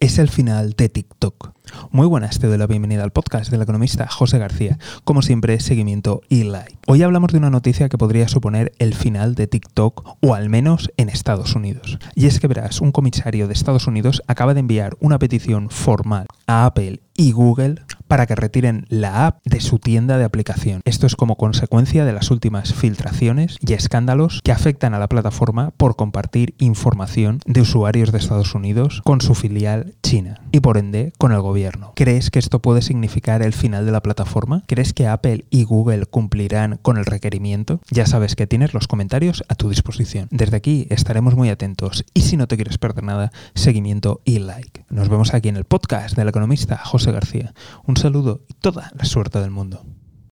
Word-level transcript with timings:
es 0.00 0.18
el 0.18 0.30
final 0.30 0.72
de 0.72 0.88
TikTok. 0.88 1.52
Muy 1.90 2.06
buenas, 2.06 2.38
te 2.38 2.46
doy 2.46 2.56
la 2.56 2.66
bienvenida 2.66 3.04
al 3.04 3.12
podcast 3.12 3.50
del 3.50 3.60
economista 3.60 4.08
José 4.08 4.38
García. 4.38 4.78
Como 5.04 5.20
siempre, 5.20 5.60
seguimiento 5.60 6.22
y 6.30 6.44
like. 6.44 6.78
Hoy 6.86 7.02
hablamos 7.02 7.32
de 7.32 7.38
una 7.38 7.50
noticia 7.50 7.90
que 7.90 7.98
podría 7.98 8.26
suponer 8.26 8.72
el 8.78 8.94
final 8.94 9.34
de 9.34 9.46
TikTok, 9.46 10.16
o 10.22 10.34
al 10.34 10.48
menos 10.48 10.90
en 10.96 11.10
Estados 11.10 11.54
Unidos. 11.54 11.98
Y 12.14 12.26
es 12.26 12.40
que 12.40 12.48
verás, 12.48 12.80
un 12.80 12.92
comisario 12.92 13.46
de 13.46 13.52
Estados 13.52 13.86
Unidos 13.86 14.22
acaba 14.26 14.54
de 14.54 14.60
enviar 14.60 14.96
una 15.00 15.18
petición 15.18 15.68
formal 15.68 16.26
a 16.46 16.64
Apple 16.64 17.00
y 17.14 17.32
Google 17.32 17.82
para 18.10 18.26
que 18.26 18.34
retiren 18.34 18.86
la 18.88 19.28
app 19.28 19.38
de 19.44 19.60
su 19.60 19.78
tienda 19.78 20.18
de 20.18 20.24
aplicación. 20.24 20.80
Esto 20.84 21.06
es 21.06 21.14
como 21.14 21.36
consecuencia 21.36 22.04
de 22.04 22.12
las 22.12 22.32
últimas 22.32 22.74
filtraciones 22.74 23.56
y 23.64 23.72
escándalos 23.74 24.40
que 24.42 24.50
afectan 24.50 24.94
a 24.94 24.98
la 24.98 25.08
plataforma 25.08 25.70
por 25.76 25.94
compartir 25.94 26.56
información 26.58 27.38
de 27.46 27.60
usuarios 27.60 28.10
de 28.10 28.18
Estados 28.18 28.56
Unidos 28.56 29.00
con 29.04 29.20
su 29.20 29.36
filial 29.36 29.94
China 30.02 30.40
y 30.50 30.58
por 30.58 30.76
ende 30.76 31.12
con 31.18 31.30
el 31.30 31.40
gobierno. 31.40 31.92
¿Crees 31.94 32.32
que 32.32 32.40
esto 32.40 32.58
puede 32.58 32.82
significar 32.82 33.42
el 33.42 33.52
final 33.52 33.86
de 33.86 33.92
la 33.92 34.02
plataforma? 34.02 34.64
¿Crees 34.66 34.92
que 34.92 35.06
Apple 35.06 35.44
y 35.48 35.62
Google 35.62 36.06
cumplirán 36.06 36.80
con 36.82 36.98
el 36.98 37.06
requerimiento? 37.06 37.80
Ya 37.92 38.06
sabes 38.06 38.34
que 38.34 38.48
tienes 38.48 38.74
los 38.74 38.88
comentarios 38.88 39.44
a 39.48 39.54
tu 39.54 39.68
disposición. 39.68 40.26
Desde 40.32 40.56
aquí 40.56 40.88
estaremos 40.90 41.36
muy 41.36 41.48
atentos 41.48 42.04
y 42.12 42.22
si 42.22 42.36
no 42.36 42.48
te 42.48 42.56
quieres 42.56 42.76
perder 42.76 43.04
nada, 43.04 43.30
seguimiento 43.54 44.20
y 44.24 44.40
like. 44.40 44.79
Nos 44.90 45.08
vemos 45.08 45.34
aquí 45.34 45.48
en 45.48 45.56
el 45.56 45.64
podcast 45.64 46.16
del 46.16 46.28
economista 46.28 46.76
José 46.76 47.12
García. 47.12 47.54
Un 47.86 47.96
saludo 47.96 48.44
y 48.48 48.54
toda 48.54 48.90
la 48.98 49.04
suerte 49.04 49.38
del 49.38 49.52
mundo. 49.52 49.84